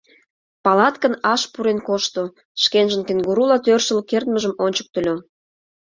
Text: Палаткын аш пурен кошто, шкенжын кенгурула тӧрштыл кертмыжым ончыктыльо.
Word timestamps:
Палаткын 0.63 1.13
аш 1.33 1.41
пурен 1.53 1.79
кошто, 1.87 2.23
шкенжын 2.63 3.01
кенгурула 3.07 3.57
тӧрштыл 3.65 3.99
кертмыжым 4.09 4.53
ончыктыльо. 4.65 5.15